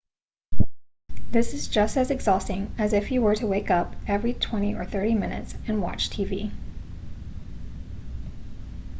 this 1.29 1.53
is 1.53 1.67
just 1.67 1.95
as 1.95 2.09
exhausting 2.09 2.73
as 2.75 2.91
if 2.91 3.11
you 3.11 3.21
were 3.21 3.35
to 3.35 3.45
wake 3.45 3.69
up 3.69 3.93
every 4.07 4.33
twenty 4.33 4.73
or 4.73 4.83
thirty 4.83 5.13
minutes 5.13 5.53
and 5.67 5.79
watch 5.79 6.09
tv 6.09 6.49